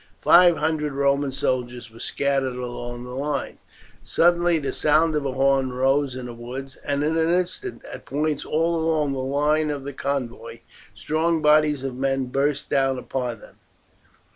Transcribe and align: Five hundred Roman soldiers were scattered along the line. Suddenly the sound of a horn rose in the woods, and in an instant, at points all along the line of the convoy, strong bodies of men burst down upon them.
Five 0.23 0.57
hundred 0.57 0.93
Roman 0.93 1.31
soldiers 1.31 1.91
were 1.91 1.99
scattered 1.99 2.55
along 2.55 3.03
the 3.03 3.11
line. 3.15 3.59
Suddenly 4.01 4.57
the 4.57 4.73
sound 4.73 5.13
of 5.13 5.27
a 5.27 5.33
horn 5.33 5.71
rose 5.71 6.15
in 6.15 6.25
the 6.25 6.33
woods, 6.33 6.75
and 6.83 7.03
in 7.03 7.15
an 7.19 7.31
instant, 7.31 7.85
at 7.85 8.05
points 8.07 8.43
all 8.43 8.77
along 8.83 9.13
the 9.13 9.19
line 9.19 9.69
of 9.69 9.83
the 9.83 9.93
convoy, 9.93 10.61
strong 10.95 11.43
bodies 11.43 11.83
of 11.83 11.93
men 11.95 12.25
burst 12.25 12.67
down 12.67 12.97
upon 12.97 13.41
them. 13.41 13.57